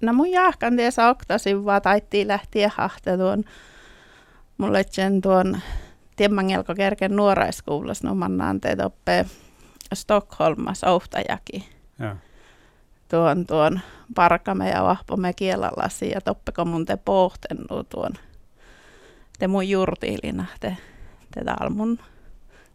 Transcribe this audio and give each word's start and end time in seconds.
no 0.00 0.12
mun 0.12 0.30
jahkan 0.30 0.76
tiesä 0.76 1.08
oktasin 1.08 1.64
vaan 1.64 1.82
taittiin 1.82 2.28
lähtiä 2.28 2.70
tuon 3.16 3.44
mulle 4.58 4.84
sen 4.90 5.20
tuon 5.20 5.60
tiemmangelko 6.16 6.74
kerken 6.74 7.16
nuoraiskuulas, 7.16 8.02
no 8.02 8.14
mannaan 8.14 8.60
teet 8.60 8.80
oppee 8.80 9.26
Stockholmas 9.94 10.84
ohtajakin. 10.84 11.64
Ja. 11.98 12.16
Tuon, 13.08 13.46
tuon 13.46 13.80
parkame 14.14 14.70
ja 14.70 14.82
vahpomme 14.82 15.32
kielallasi 15.32 16.10
ja 16.10 16.20
toppeko 16.20 16.64
mun 16.64 16.84
te 16.84 16.96
pohtennu 16.96 17.84
tuon 17.88 18.12
te 19.38 19.46
mun 19.46 19.68
jurtiilina 19.68 20.46
te, 20.60 20.76
te 21.34 21.40
mun 21.70 21.98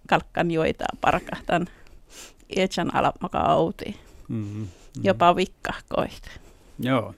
kalkkan 0.07 0.51
joita 0.51 0.85
parkahtan 1.01 1.67
ietsän 2.57 2.95
alamaka 2.95 3.39
outi. 3.39 3.99
Mm-hmm, 4.27 4.59
mm-hmm. 4.59 5.03
Jopa 5.03 5.35
vikkahkoit. 5.35 6.42
Joo. 6.79 7.13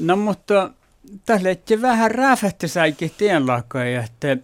No 0.00 0.16
mutta 0.16 0.70
tällä 1.26 1.48
vähän 1.82 2.10
rääfähti 2.10 2.68
säikin 2.68 3.10
tienlakoja, 3.18 4.04
että 4.04 4.36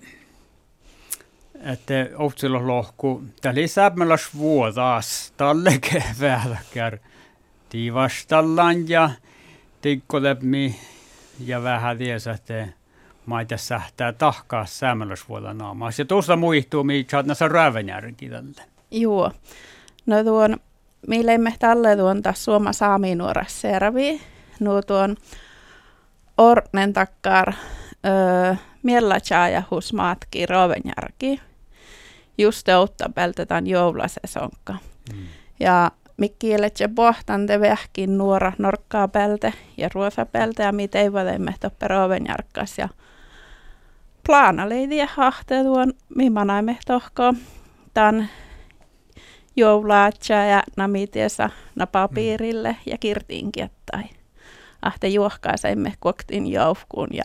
että 1.64 2.08
otsilla 2.16 2.66
lohku. 2.66 3.22
Tällä 3.40 3.66
sämmäläs 3.66 4.28
vuodas 4.36 5.32
tälle 5.36 5.78
keväälläkär. 5.90 6.98
Tiivastallan 7.68 8.88
ja 8.88 9.10
tikkolepmi 9.80 10.76
ja 11.40 11.62
vähän 11.62 11.98
tiesä, 11.98 12.32
että 12.32 12.68
maita 13.26 13.56
sähtää 13.56 14.12
tahkaa 14.12 14.66
sämmäläs 14.66 15.28
vuoda 15.28 15.54
naamaa. 15.54 15.90
Ja 15.98 16.04
tuossa 16.04 16.36
muistuu, 16.36 16.84
mitä 16.84 17.22
näissä 17.22 17.48
räävenjärki 17.48 18.28
tälle. 18.28 18.62
Joo. 18.90 19.32
No 20.06 20.24
tuon, 20.24 20.56
mille 21.06 21.38
tälle 21.58 21.96
tuon 21.96 22.22
taas 22.22 22.44
Suoma 22.44 22.72
saami 22.72 23.14
nuoras 23.14 23.60
servi. 23.60 24.20
No 24.60 24.82
tuon 24.82 25.16
ornen 26.38 26.92
takkar 26.92 27.52
öö, 28.06 28.54
ja 29.52 29.62
husmaatki 29.70 30.46
rovenjärki 30.46 31.40
just 32.38 32.68
outta 32.68 33.08
peltetään 33.14 33.66
joulasesonka. 33.66 34.72
Mm. 35.12 35.26
Ja 35.60 35.90
mikkieletse 36.16 36.88
bohtante 36.88 37.60
vähkin 37.60 38.18
nuora 38.18 38.52
norkkaa 38.58 39.08
pelte 39.08 39.52
ja 39.76 39.88
ruosapelte 39.94 40.62
ja 40.62 40.72
mitä 40.72 41.00
ei 41.00 41.12
voi 41.12 41.24
toppe 41.60 41.88
rovenjarkkas 41.88 42.78
ja 42.78 42.88
plana 44.26 44.68
leidi 44.68 44.98
hahte 45.14 45.62
tuon 45.62 45.92
tohko 46.86 47.34
tämän 47.94 48.28
joulaatsa 49.56 50.34
ja 50.34 50.62
namitiesa 50.76 51.50
napapiirille 51.74 52.72
mm. 52.72 52.78
ja 52.86 52.98
kirtiinkin 52.98 53.70
tai 53.90 54.02
ahte 54.82 55.08
juohkaisemme 55.08 55.92
koktin 55.98 56.46
joufkuun 56.46 57.08
ja 57.12 57.24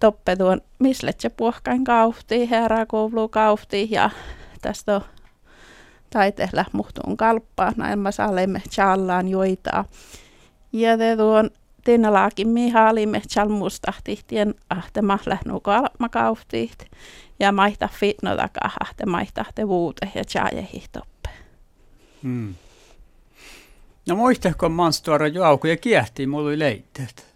toppe 0.00 0.36
tuon 0.36 0.60
misletse 0.78 1.28
puhkain 1.28 1.84
kaufti, 1.84 2.50
herra 2.50 2.86
kaufti 3.30 3.88
ja 3.90 4.10
tästä 4.62 5.00
taiteella 6.10 6.64
muhtuun 6.72 7.16
kalppaa, 7.16 7.72
näin 7.76 7.98
mä 7.98 8.10
saalemme 8.10 8.62
challaan 8.70 9.28
joitaa. 9.28 9.84
Ja 10.72 10.98
te 10.98 11.16
tuon 11.16 11.50
tinnalaakin 11.84 12.48
mihaalimme 12.48 13.20
chalmustahtien 13.20 14.54
ahtema 14.70 15.18
lähnu 15.26 15.60
kalmakauhtiit 15.60 16.90
ja 17.40 17.52
maihta 17.52 17.88
fitno 17.92 18.36
takaa 18.36 18.70
ahte 18.80 19.06
maihta 19.06 19.44
te 19.54 19.68
vuute 19.68 20.12
ja 20.14 20.24
chajehi 20.24 20.84
Hmm. 22.24 22.54
No 24.08 24.16
muistako 24.16 24.68
manstuara 24.68 25.28
juauku 25.28 25.66
ja 25.66 25.76
kiehtii 25.76 26.26
mulle 26.26 26.58
leitteet? 26.58 27.26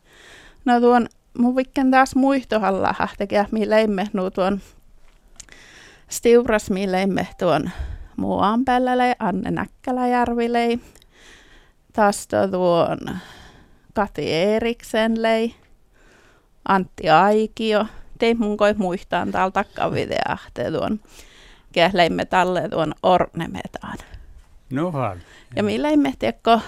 No 0.64 0.80
tuon 0.80 1.08
mun 1.38 1.56
vikken 1.56 1.90
taas 1.90 2.16
muistohalla 2.16 2.94
tekee, 3.18 3.46
leimme 3.66 4.06
nu 4.12 4.30
tuon 4.30 4.60
stiuras, 6.08 6.70
leimme 6.70 7.28
tuon 7.38 7.70
muuan 8.16 8.64
päällä 8.64 8.92
Anne 9.18 9.50
Näkkäläjärvilei. 9.50 10.78
Taas 11.92 12.28
tuon 12.50 12.98
Kati 13.94 14.32
Eriksen 14.32 15.22
lei. 15.22 15.54
Antti 16.68 17.10
Aikio. 17.10 17.86
Tein 18.18 18.38
mun 18.38 18.56
koi 18.56 18.74
muistaan 18.74 19.32
täällä 19.32 19.50
takkavideahte 19.50 20.70
tuon. 20.70 21.00
Kehleimme 21.72 22.24
talle 22.24 22.68
tuon 22.68 22.94
ornemetaan. 23.02 23.98
No 24.70 24.92
vaan. 24.92 25.22
Ja 25.56 25.62
milleimme 25.62 26.14
tiekko 26.18 26.60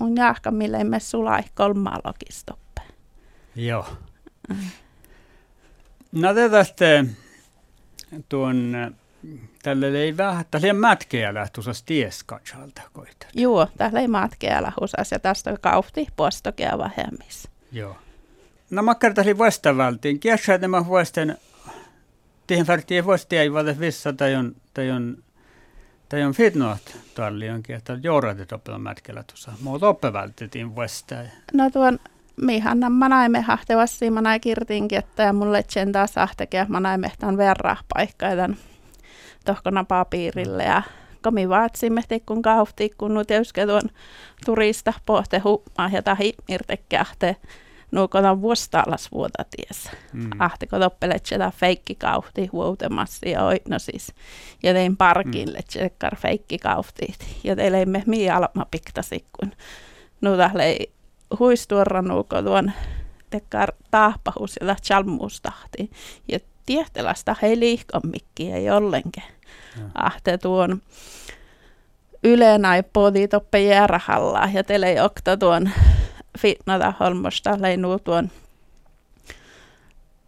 on 0.00 0.16
jahka 0.16 0.50
milleimme 0.50 1.00
sulai 1.00 1.42
kolmalokisto. 1.54 2.58
Joo. 3.56 3.86
No 6.12 6.28
tästä 6.50 7.04
tuon 8.28 8.74
tälle 9.62 9.98
ei 9.98 10.16
vähän, 10.16 10.44
tälle 10.50 10.72
mätkeä 10.72 11.34
lähtusas 11.34 11.82
ties 11.82 12.24
katsalta 12.24 12.82
koita. 12.92 13.26
Joo, 13.34 13.68
tälle 13.78 14.00
ei 14.00 14.08
mätkeä 14.08 14.62
lähtusas 14.62 15.12
ja 15.12 15.18
tästä 15.18 15.56
kaufti 15.60 16.06
postokea 16.16 16.78
vähemmis. 16.78 17.48
Joo. 17.72 17.96
No 18.70 18.82
mä 18.82 18.94
kertasin 18.94 19.38
vastavältiin. 19.38 20.20
Kiesä 20.20 20.58
nämä 20.58 20.86
vuosten, 20.86 21.38
tiehen 22.46 22.66
färtiin 22.66 23.04
vuosti 23.04 23.36
ei 23.36 23.52
vale 23.52 23.80
vissa 23.80 24.12
tai 24.12 24.34
on, 24.34 24.56
tai 24.74 24.90
on 24.90 25.22
tai 26.08 26.22
on 26.22 26.32
fitnoat 26.32 26.98
talli 27.14 27.50
onkin, 27.50 27.76
että 27.76 27.98
jourat 28.02 28.52
oppilla 28.52 28.78
mätkellä 28.78 29.22
tuossa. 29.22 29.52
Mutta 29.60 29.88
oppivältettiin 29.88 30.74
vuosta. 30.74 31.14
No 31.52 31.70
tuon 31.70 31.98
mihan 32.36 32.78
mä 32.92 33.08
näin 33.08 33.42
hahtevasti, 33.42 34.10
mä 34.10 34.20
näin 34.20 34.40
kirtinkin, 34.40 34.98
että 34.98 35.22
ja 35.22 35.32
mulle 35.32 35.64
sen 35.68 35.92
taas 35.92 36.18
ahtekeä, 36.18 36.66
mä 36.68 36.80
näin 36.80 37.00
mehtaan 37.00 37.36
verran 37.36 37.76
paikkaiden 37.94 38.56
tohkona 39.44 39.84
papiirille 39.84 40.64
ja 40.64 40.82
komi 41.22 41.48
vaatsimme 41.48 42.02
kun 42.26 42.42
kaufti, 42.42 42.90
kun 42.98 43.14
nu 43.14 43.24
tietysti 43.24 43.66
tuon 43.66 43.90
turista 44.44 44.92
pohte 45.06 45.38
huumaa 45.38 45.90
ja 45.92 46.02
tahi 46.02 46.34
irtekähte 47.86 47.96
nuukona 47.96 48.40
vuostaalas 48.40 49.12
vuota 49.12 49.44
ties. 49.44 49.90
Mm. 50.12 50.30
Ahteko 50.38 50.78
toppelet 50.78 51.26
sitä 51.26 51.52
feikki 51.56 51.94
kaufti 51.94 52.46
huoutemassa 52.46 53.28
ja 53.28 53.44
oitno 53.44 53.78
siis. 53.78 54.12
Ja 54.62 54.72
tein 54.72 54.96
parkille 54.96 55.58
mm. 55.58 55.64
tsekkar 55.68 56.16
feikki 56.16 56.58
kaufti. 56.58 57.14
Ja 57.44 57.56
teille 57.56 57.86
mii 58.06 58.30
alma 58.30 58.66
piktasi, 58.70 59.24
kun 59.32 59.52
nu 60.20 60.36
tahlei 60.36 60.90
huistuorannuuko 61.38 62.42
tuon 62.42 62.72
tekkar 63.30 63.72
taahpahus 63.90 64.56
ja 64.60 64.76
chalmuustahti. 64.82 65.90
Ja 66.28 66.38
tiehtelasta 66.66 67.36
hei 67.42 67.58
liihkommikki 67.58 68.52
ei 68.52 68.70
ollenkaan. 68.70 69.32
Ahte 69.94 70.38
tuon 70.38 70.82
yleenai 72.24 72.82
podi 72.82 73.28
toppe 73.28 73.60
järhalla 73.60 74.48
ja 74.52 74.64
tele 74.64 75.02
okta 75.02 75.36
tuon 75.36 75.70
fitnata 76.38 76.92
holmosta 77.00 77.62
leinu 77.62 77.98
tuon 77.98 78.30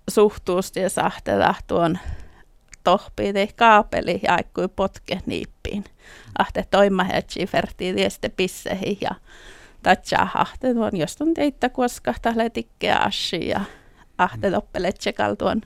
suhtuusti 0.08 0.80
ja 0.80 0.90
sahtela 0.90 1.54
tuon 1.66 1.98
tohpii 2.84 3.32
tei 3.32 3.48
kaapeli 3.56 4.20
ja 4.22 4.34
aikui 4.34 4.68
potke 4.68 5.20
niippiin. 5.26 5.84
Ahte 6.38 6.64
toima 6.70 7.04
hetsi 7.04 7.46
ferti 7.46 7.94
tieste 7.94 8.28
pissehi 8.28 8.98
ja 9.00 9.10
tatsaa 9.82 10.30
ahte 10.34 10.74
tuon, 10.74 10.96
jos 10.96 11.16
on 11.20 11.34
teitä 11.34 11.68
koskahta 11.68 12.32
letikkeä 12.36 12.96
assi 12.96 13.48
ja 13.48 13.60
ahte 14.18 14.50
toppele 14.50 14.92
tsekal 14.92 15.34
tuon 15.34 15.60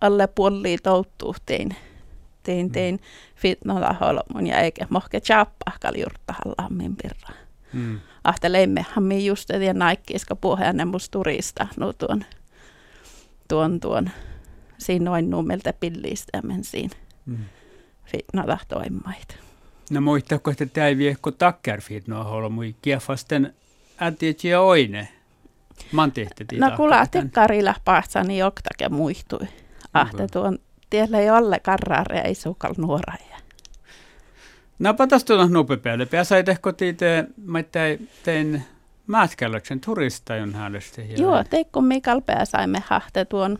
alle 0.00 0.26
puolii 0.26 0.78
touttuu 0.78 1.34
tein 1.46 1.76
tein 2.42 2.66
mm. 2.66 2.72
tein 2.72 3.00
fitnolla 3.36 3.96
holmon 4.00 4.46
ja 4.46 4.60
eikä 4.60 4.86
mohke 4.90 5.20
tjappahkal 5.20 5.94
jurttahallammin 5.94 6.96
pirra. 6.96 7.34
Mm. 7.72 8.00
Ahte 8.24 8.52
leimmehän 8.52 9.04
mi 9.04 9.26
just 9.26 9.48
ja 9.48 9.74
naikkiiska 9.74 10.36
puheenne 10.36 10.84
mus 10.84 11.10
turista 11.10 11.66
no 11.76 11.92
tuon 11.92 12.24
tuon 13.48 13.80
tuon 13.80 14.10
siinä 14.78 15.04
noin 15.04 15.30
nummelta 15.30 15.72
pillistä 15.72 16.38
ja 16.38 16.42
men 16.42 16.64
siinä 16.64 16.96
mm. 17.26 17.38
fitnolla 18.04 18.58
toimmaita. 18.68 19.34
No 19.90 20.00
muistatko, 20.00 20.50
että 20.50 20.66
tämä 20.66 20.86
ei 20.86 20.98
vie 20.98 21.16
kun 21.22 21.34
takkerfiit 21.34 22.08
nuo 22.08 22.24
holmui 22.24 22.76
kiefasten 22.82 23.54
ätiet 24.02 24.44
ja 24.44 24.60
oine? 24.60 25.08
Man 25.92 26.12
tehty 26.12 26.46
No 26.58 26.70
kuule, 26.76 26.96
karilla 27.32 27.74
pahtsa 27.84 28.22
niin 28.22 28.44
oktake 28.44 28.88
muistui. 28.88 29.46
Ahte 29.94 30.26
tuon 30.32 30.58
tiellä 30.90 31.18
ei 31.18 31.30
ole 31.30 31.60
karraare 31.60 32.20
ei 32.20 32.34
sukal 32.34 32.74
nuoraja. 32.76 33.29
No 34.80 34.94
patas 34.94 35.24
tuolla 35.24 35.46
nupepäälle. 35.46 36.06
Pääsä 36.06 36.42
tehko 36.42 36.72
tiite, 36.72 37.24
mä 37.44 37.58
tein 38.22 38.62
määtkälöksen 39.06 39.80
turista 39.80 40.36
jon 40.36 40.54
häälesti. 40.54 41.14
Joo, 41.18 41.44
teikko 41.44 41.80
Mikal 41.80 42.20
pääsaimme 42.20 42.82
hahte 42.86 43.24
tuon, 43.24 43.58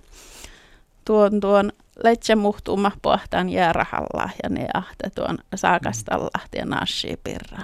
tuon, 1.05 1.41
tuon 1.41 1.73
letse 2.05 2.35
muhtuma 2.35 2.93
pohtaan 3.03 3.49
jäärahalla 3.49 4.31
ja 4.43 4.49
ne 4.49 4.69
ahte 4.75 5.11
tuon 5.15 5.39
saakastalla 5.55 6.41
ja 6.55 6.65
nashi 6.65 7.21
pirra. 7.25 7.59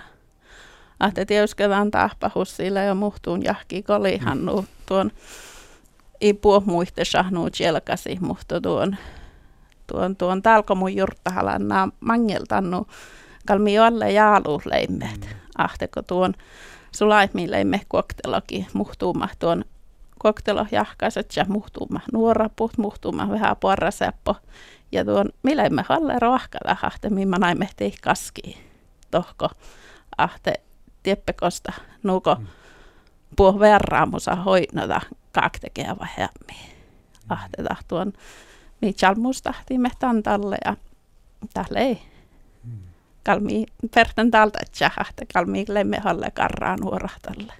Ahte 1.00 1.24
tiuskevään 1.24 1.90
tahpahus 1.90 2.56
sillä 2.56 2.82
jo 2.82 2.94
muhtuun 2.94 3.44
jahki 3.44 3.82
kolihan 3.82 4.38
mm. 4.38 4.66
tuon 4.86 5.10
ei 6.20 6.34
puhu 6.34 6.62
muiste 6.66 7.04
sahnu 7.04 7.48
jelkasi, 7.60 8.18
mutta 8.20 8.60
tuon, 8.60 8.96
tuon, 9.86 10.16
tuon 10.16 10.42
talko 10.42 10.74
mun 10.74 10.96
jurttahalan 10.96 11.62
mangeltannu 12.00 12.86
kalmi 13.46 13.78
alle 13.78 14.12
jaaluusleimet. 14.12 15.20
Mm. 15.20 15.36
Ahteko 15.58 16.02
tuon 16.02 16.34
sulaimmileimme 16.92 17.80
kokteloki 17.88 18.66
muhtuuma 18.72 19.28
tuon 19.38 19.64
koktelo 20.18 20.66
jahkaiset 20.72 21.36
ja 21.36 21.44
muhtuuma 21.48 22.00
nuoraput, 22.12 22.78
muhtuuma 22.78 23.28
vähän 23.28 23.56
porraseppo. 23.56 24.36
Ja 24.92 25.04
tuon 25.04 25.28
mileimme 25.42 25.84
halle 25.88 26.18
rohkata 26.18 26.76
ahte, 26.82 27.10
mimma 27.10 27.38
naimme 27.38 27.68
tei 27.76 27.94
kaski 28.02 28.58
tohko 29.10 29.48
ahte 30.18 30.54
tieppekosta 31.02 31.72
nuko 32.02 32.34
mm. 32.34 32.46
puh 33.36 33.60
verraamusa 33.60 34.34
hoinota 34.34 35.00
kaktekea 35.32 35.96
vähemmin. 36.00 36.76
Ahte 37.28 37.62
tahtuon 37.62 38.12
mi 38.80 38.92
chalmustahtimme 38.92 39.90
tantalle 39.98 40.58
ja 40.64 40.76
tälle 41.54 41.78
ei. 41.78 42.02
Kalmi 43.26 43.66
perten 43.94 44.30
talta 44.30 44.58
tjahte, 44.78 45.26
kalmi 45.32 45.64
lemme 45.68 45.98
halle 45.98 46.30
karraan 46.30 46.78
nuorahtalle. 46.80 47.52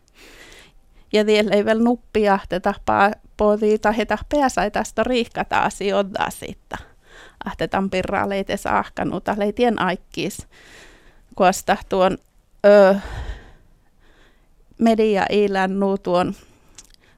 Ja 1.13 1.27
vielä 1.27 1.51
ei 1.51 1.65
vielä 1.65 1.83
nuppia, 1.83 2.39
että 2.45 2.61
tapaa 2.61 3.11
podi 3.37 3.79
tai 3.79 3.95
pääsai 4.29 4.71
tästä 4.71 5.05
riikkata 5.05 5.59
asioita 5.59 6.31
siitä. 6.31 6.77
Ahte 7.45 7.69
tampirraa 7.69 8.29
leite 8.29 8.57
saahkanuta 8.57 9.35
leitien 9.39 9.83
aikkis. 9.83 10.47
Kuosta 11.35 11.77
tuon 11.89 12.19
ö, 12.67 12.97
media 14.79 15.27
ilännu 15.31 15.99
tuon 15.99 16.35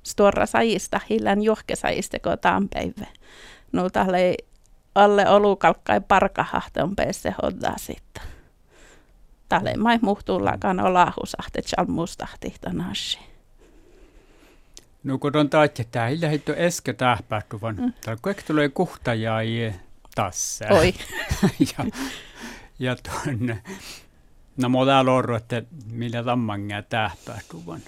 stora 0.02 0.46
sajista, 0.46 1.00
hillan 1.10 1.42
johkesajista 1.42 2.18
kun 2.18 2.68
päivä. 2.68 3.06
No 3.72 3.90
tälle 3.90 4.34
alle 4.94 5.28
olukalkkai 5.28 6.00
parkahahte 6.08 6.82
on 6.82 6.96
päässä 6.96 7.32
hoddaa 7.42 7.74
sitten. 7.78 8.27
Tälle 9.48 9.76
mai 9.76 9.98
muhtuullakaan 10.02 10.80
olahusahte 10.80 11.62
chalmustahti 11.62 12.54
tanashi. 12.60 13.18
No 15.04 15.18
kun 15.18 15.36
on 15.36 15.50
taatja 15.50 15.84
täällä 15.90 16.28
heitto 16.28 16.54
eske 16.54 16.92
tähpähtuvan. 16.92 17.76
Mm. 17.76 17.92
Täällä 18.04 18.20
kaikki 18.22 18.42
tulee 18.46 18.68
kuhtajaa 18.68 19.40
tässä. 20.14 20.66
Oi. 20.70 20.94
ja, 21.78 21.84
ja 22.78 22.96
tuonne. 22.96 23.62
No 24.56 24.68
mä 24.68 24.78
oon 24.78 25.34
että 25.36 25.62
millä 25.92 26.24
tammangia 26.24 26.82
tähpähtuvan. 26.82 27.80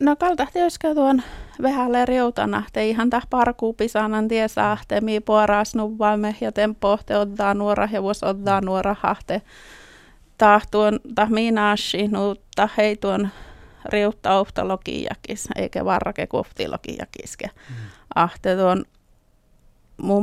No 0.00 0.16
kaltahti 0.16 0.62
olisiko 0.62 0.94
tuon 0.94 1.22
vähälle 1.62 2.06
riutana, 2.06 2.62
te 2.72 2.88
ihan 2.88 3.10
täh 3.10 3.26
parkuupisanan 3.30 4.28
tie 4.28 4.48
saahte, 4.48 5.00
mi 5.00 5.20
puoras 5.20 5.74
nuvaamme 5.74 6.36
ja 6.40 6.52
tempohte 6.52 7.16
ottaa 7.16 7.54
nuora 7.54 7.88
ja 7.92 8.02
vuos 8.02 8.22
ottaa 8.22 8.60
nuora 8.60 8.96
hahte. 9.00 9.34
Tahtuon, 9.34 9.42
tah 10.38 11.30
minaashi, 11.30 12.08
nuutta 12.08 12.68
hei 12.76 12.96
tuon 12.96 13.28
riutta 13.84 14.38
logiakis, 14.62 15.48
eikä 15.56 15.84
varrake 15.84 16.26
kuftilogiakiske. 16.26 17.46
Mm. 17.46 17.74
Ahte 18.14 18.56
tuon 18.56 18.84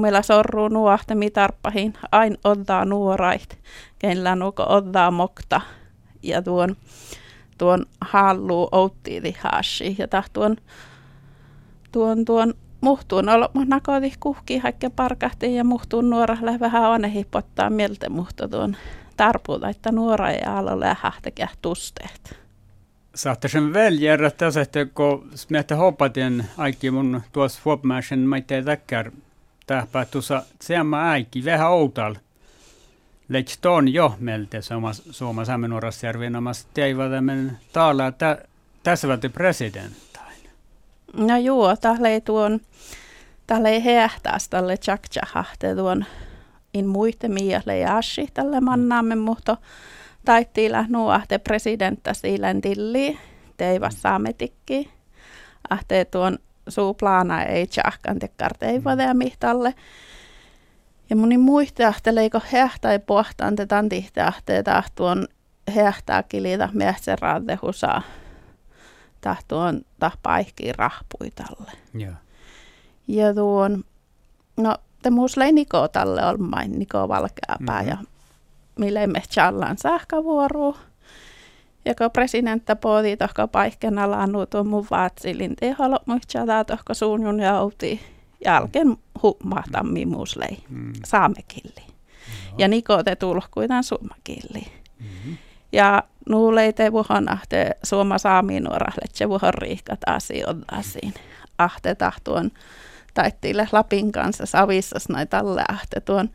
mielestä 0.01 0.33
sorruu 0.33 0.67
nuohte 0.67 1.15
mitarppahin, 1.15 1.93
ain 2.11 2.37
ottaa 2.43 2.85
nuorait, 2.85 3.59
kenellä 3.99 4.35
nuko 4.35 4.65
ottaa 4.67 5.11
mokta. 5.11 5.61
Ja 6.23 6.41
tuon 6.41 6.75
tuon 7.57 7.85
hallu 8.01 8.69
outtiili 8.71 9.35
hashi 9.39 9.95
ja 9.97 10.07
tahtuon 10.07 10.55
tuon 11.91 12.25
tuon 12.25 12.53
muhtuun 12.81 13.29
olla 13.29 13.49
nakoti 13.65 14.13
kuhki 14.19 14.57
hakke 14.57 14.89
parkahti 14.89 15.55
ja 15.55 15.63
muhtuun 15.63 16.09
nuora 16.09 16.37
vähän 16.59 16.91
anehi 16.91 17.25
pottaa 17.31 17.69
mieltä 17.69 18.09
muhto 18.09 18.47
tuon 18.47 18.77
tarpuuta, 19.17 19.69
että 19.69 19.91
nuora 19.91 20.29
ei 20.29 20.41
ala 20.41 20.79
lähtäkään 20.79 21.49
tusteet. 21.61 22.39
Saatte 23.15 23.47
sen 23.47 23.73
väljärä 23.73 24.31
tässä, 24.31 24.61
että 24.61 24.85
kun 24.85 25.29
miette 25.49 25.75
hopatien 25.75 26.45
aiki 26.57 26.91
mun 26.91 27.21
tuossa 27.31 27.61
huomaisen 27.65 28.19
maitteen 28.19 28.65
täkkär 28.65 29.11
tähpää 29.67 30.05
tuossa 30.05 30.43
seamma 30.61 31.09
äikki 31.11 31.45
vähän 31.45 31.69
outal 31.71 32.15
Lechton 33.29 33.93
jo 33.93 34.15
melte 34.19 34.59
Suoma 35.11 35.45
Samenorasjärvi 35.45 36.29
namas 36.29 36.67
teivatemen 36.73 37.57
taala 37.73 38.11
tä, 38.11 38.37
tässä 38.83 39.07
valti 39.07 39.29
presidentain. 39.29 40.49
No 41.13 41.37
joo, 41.37 41.75
tälle 41.75 42.21
tuon, 42.21 42.61
tälle 43.47 43.83
hehtääs 43.83 44.49
tälle 44.49 44.77
tjaktjahahte 44.77 45.75
tuon 45.75 46.05
in 46.75 46.87
muiste 46.87 47.27
miele 47.27 47.79
ja 47.79 47.97
ashi 47.97 48.27
tälle 48.33 48.61
mannaamme, 48.61 49.15
mutta 49.15 49.57
taittiin 50.25 50.71
lähnu 50.71 51.07
ahte 51.07 51.37
presidentta 51.37 52.13
siilän 52.13 52.61
tilli, 52.61 53.17
teivas 53.57 54.01
saametikki. 54.01 54.89
Ahte 55.69 56.05
tuon 56.05 56.37
suuplana 56.67 57.43
ei 57.43 57.67
tjahkan 57.67 58.19
tekkar 58.19 58.51
ja 59.07 59.13
mihtalle. 59.13 59.73
Ja 61.09 61.15
moni 61.15 61.37
muistahteleiko 61.37 62.41
hehtää 62.51 62.99
pohtaan 62.99 63.55
te 63.55 63.65
tantihtähtee 63.65 64.63
tahtuon 64.63 65.27
hehtää 65.75 66.23
kilitä 66.23 66.69
miesten 66.73 67.19
raatehusaa 67.19 68.01
tahtuon 69.21 69.81
tahpaihkiin 69.99 70.75
rahpuitalle. 70.75 71.71
Ja. 71.93 72.13
ja 73.07 73.33
tuon, 73.33 73.83
no 74.57 74.77
te 75.05 75.09
muslei 75.09 75.51
Niko 75.51 75.87
tälle 75.87 76.25
on 76.25 76.43
main, 76.43 76.79
Niko 76.79 77.07
Valkeapää 77.07 77.81
mm-hmm. 77.81 77.89
ja 77.89 77.97
mille 78.79 79.07
me 79.07 79.21
challan 79.29 79.77
sähkövuoroa. 79.77 80.77
Ja 81.85 81.95
kun 81.95 82.11
presidentti 82.11 82.75
pohti 82.81 83.17
tohko 83.17 83.47
paikkena 83.47 84.11
laannu 84.11 84.45
tuon 84.45 84.67
mun 84.67 84.87
vaatsilin, 84.91 85.55
halua 85.77 85.99
muistaa 86.05 86.63
tohko 86.63 86.93
suunjun 86.93 87.39
ja 87.39 87.59
outiin 87.59 87.99
jälkeen 88.45 88.97
hummahtammi 89.23 90.05
muslei 90.05 90.63
mm. 90.69 90.93
saamekilli. 91.05 91.83
No. 91.87 92.55
Ja 92.57 92.67
nikote 92.67 93.15
tulkuitan 93.15 93.83
suomakilli. 93.83 94.67
Mm-hmm. 94.99 95.37
Ja 95.71 96.03
nuuleite 96.29 96.91
vuohon 96.91 97.31
ahte 97.31 97.77
suoma 97.83 98.17
saami 98.17 98.59
nuorahle, 98.59 99.05
se 99.13 99.29
vuohon 99.29 99.53
riikat 99.53 99.99
asioitaisiin. 100.07 101.13
Ahte 101.57 101.95
tahtuon 101.95 102.51
taittiille 103.15 103.67
Lapin 103.71 104.11
kanssa 104.11 104.45
savissas 104.45 105.09
näitä 105.09 105.37
tälle 105.37 105.63
ahte 105.69 105.99
tuon 105.99 106.29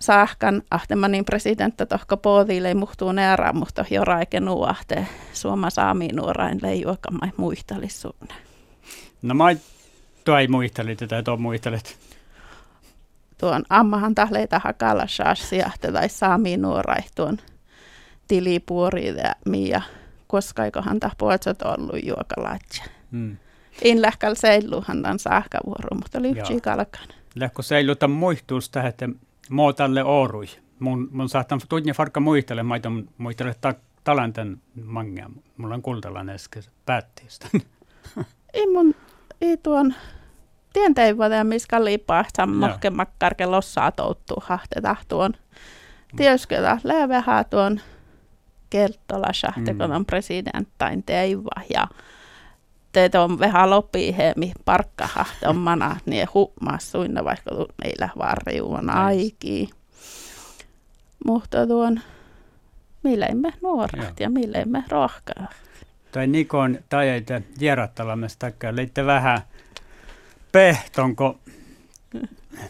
saahkan 0.00 0.62
ahtemanin 0.70 1.24
presidentti 1.24 1.86
tohko 1.86 2.16
poodille 2.16 2.74
muhtuu 2.74 3.12
neärään, 3.12 3.56
mutta 3.56 3.84
joraike 3.90 4.40
nuahte 4.40 5.06
suoma 5.32 5.70
saami 5.70 6.08
nuorain 6.08 6.58
leijuakamai 6.62 7.28
muistelissuunne. 7.36 8.34
No 9.22 9.34
mä 9.34 9.44
Tuo 10.28 10.38
ei 10.38 10.48
muistele 10.48 10.94
tätä, 10.94 11.22
tuo 11.22 11.36
muistelet. 11.36 11.98
Tuon 13.38 13.64
ammahan 13.68 14.14
tahleita 14.14 14.60
hakalla 14.64 15.06
shassia, 15.06 15.70
tai 15.92 16.08
saami 16.08 16.56
nuorai 16.56 17.02
tuon 17.14 17.38
tilipuori 18.28 19.06
ja 19.06 19.34
mia, 19.46 19.82
koska 20.26 20.64
eikohan 20.64 21.00
tah 21.00 21.16
puotsot 21.18 21.62
ollut 21.62 22.04
juokalatja. 22.04 22.84
Hmm. 23.12 23.36
In 23.82 24.02
lähkäl 24.02 24.34
seiluhan 24.34 25.02
tämän 25.02 25.18
saahkavuoro, 25.18 25.96
mutta 25.96 26.22
lyhtsii 26.22 26.60
kalkan. 26.60 27.08
Lähkö 27.34 27.62
seiluta 27.62 28.08
muistusta, 28.08 28.82
että 28.82 29.08
muotalle 29.50 30.04
orui. 30.04 30.46
Mun, 30.78 31.08
mun 31.12 31.28
saattaa 31.28 31.58
tunne 31.68 31.92
farka 31.92 32.20
muistele, 32.20 32.62
mä 32.62 32.74
muistele 33.18 33.54
ta, 33.60 33.74
talanten 34.04 34.60
mangia. 34.84 35.30
Mulla 35.56 35.74
on 35.74 35.82
kultalan 35.82 36.28
äsken 36.28 36.62
päättiistä. 36.86 37.48
ei 38.54 38.66
mun, 38.66 38.94
ei 39.40 39.56
tuon 39.56 39.94
tienteivoja, 40.72 41.44
missä 41.44 41.84
liipaa 41.84 42.24
sammohke 42.36 42.90
makkarke 42.90 43.46
lossaa 43.46 43.92
touttuu 43.92 44.42
hahteta 44.46 44.96
tuon. 45.08 45.34
Tieskötä 46.16 46.78
leveää 46.84 47.44
tuon 47.50 47.80
kertola 48.70 49.32
sahte, 49.32 49.74
kun 49.74 49.92
on 49.92 50.06
presidenttain 50.06 51.02
teiva 51.02 51.62
ja 51.74 51.86
teet 52.98 53.14
on 53.14 53.38
vähän 53.38 53.70
lopii 53.70 54.16
hemi 54.16 54.52
parkkahahte 54.64 55.48
on 55.48 55.56
mana, 55.56 55.96
niin 56.06 56.28
hummas 56.34 56.92
suinna 56.92 57.24
vaikka 57.24 57.50
meillä 57.84 58.08
varjuun 58.18 58.90
aiki. 58.90 59.70
Mutta 61.26 61.66
tuon, 61.66 62.00
millä 63.02 63.26
emme 63.26 63.52
nuoret 63.62 64.20
ja 64.20 64.30
millä 64.30 64.58
emme 64.58 64.84
rohkaa. 64.88 65.46
Tai 66.12 66.26
Nikon 66.26 66.78
tai 66.88 67.08
ei 67.08 67.20
te 67.22 67.42
vierattalamesta, 67.60 68.46
leitte 68.70 69.06
vähän 69.06 69.40
pehtonko 70.52 71.38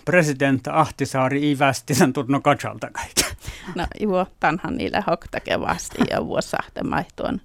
president 0.04 0.68
Ahtisaari 0.68 1.50
Ivästisen 1.50 2.12
tunno 2.12 2.40
katsalta 2.40 2.90
kaikki. 2.90 3.22
No 3.74 3.86
joo, 4.00 4.26
tanhan 4.40 4.76
niille 4.76 5.04
hoktakevasti 5.06 5.98
ja 6.10 6.26
vuosahtemai 6.26 7.04
tuon, 7.16 7.40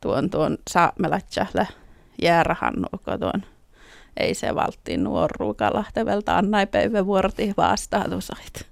tuon, 0.00 0.30
tuon 0.30 0.58
saamelatsähle 0.68 1.68
jäärahannuko 2.22 3.18
tuon 3.18 3.42
ei 4.16 4.34
se 4.34 4.54
valttiin 4.54 5.04
nuoruuka 5.04 5.70
lähteveltä 5.74 6.36
annai 6.36 6.66
päivä 6.66 7.06
vuorti 7.06 7.54
vastaatusait. 7.56 8.66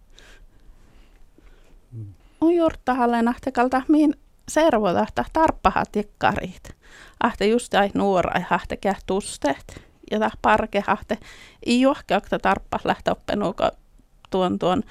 Mm. 1.92 2.06
On 2.40 2.54
juurtahalle 2.54 3.22
nahtekalta 3.22 3.82
mihin 3.88 4.14
servodahta 4.48 5.24
tarppahat 5.32 5.96
jakkarit. 5.96 6.76
Ahte 7.22 7.46
just 7.46 7.74
ai 7.74 7.90
nuora 7.94 8.40
hahte 8.48 8.78
tusteet 9.06 9.82
ja 10.10 10.18
tah 10.18 10.32
parke 10.42 10.82
hahte 10.86 11.18
ei 11.66 11.80
johkeakta 11.80 12.38
tarppa 12.38 12.78
lähtä 12.84 13.12
oppenuuko 13.12 13.70
tuon 14.30 14.58
tuon 14.58 14.82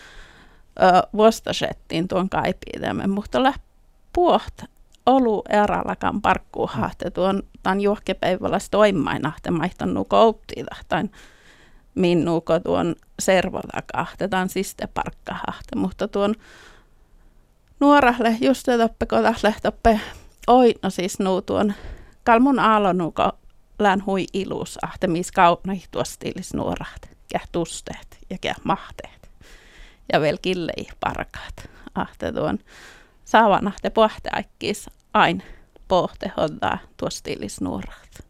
vuostasettiin 1.14 2.08
tuon 2.08 2.30
kaipiidemme, 2.30 3.08
mutta 3.08 3.44
läht 3.44 3.62
puoht 4.14 4.62
olu 5.06 5.44
erallakaan 5.50 6.22
parkkuu 6.22 6.68
hahte 6.68 7.12
tuon 7.12 7.44
tan 7.64 7.82
juohkepäivällä 7.82 8.58
toimmainahte 8.72 9.52
maihtannu 9.52 10.06
kouttiidahtain 10.06 11.12
minnuuko 11.96 12.60
tuon 12.60 12.96
servotakahte, 13.20 14.28
tan 14.28 14.50
siste 14.50 14.88
parkkahahte, 14.88 15.76
mutta 15.76 16.08
tuon 16.08 16.36
nuorahle 17.80 18.38
just 18.42 18.68
toppe 18.78 19.06
kotahle 19.06 19.56
toppe 19.64 20.00
oi, 20.48 20.74
no 20.82 20.90
siis 20.90 21.20
nuu 21.20 21.42
tuon 21.42 21.74
kalmun 22.24 22.60
aalonuuko 22.60 23.30
lään 23.80 24.06
hui 24.06 24.26
ilus 24.34 24.80
ahte 24.82 25.08
mis 25.08 25.32
kaunai 25.32 25.82
stiilis 26.04 26.54
nuorahte, 26.54 27.08
käh 27.32 27.48
tusteet 27.52 28.18
ja 28.30 28.38
käh 28.42 28.56
mahteet. 28.64 29.30
Ja 30.14 30.22
vielä 30.22 30.38
killei 30.42 30.88
parkaat. 31.00 31.70
Ahte 31.96 32.32
tuon 32.32 32.60
saavanahte 33.34 33.90
pohte 33.90 34.30
aikkis 34.32 34.90
ain 35.14 35.44
pohte 35.88 36.32
hoddaa 36.38 36.78
tuostiilis 36.98 37.62
nuorat. 37.62 38.24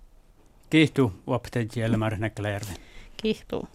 Kiihtuu, 0.70 1.12
optet 1.28 1.76
Jelmar 1.76 2.18
Näkkäläjärvi. 2.18 2.74
Kiihtuu. 3.18 3.68